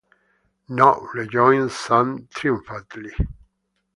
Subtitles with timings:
[0.67, 3.11] ‘No!’ rejoined Sam triumphantly.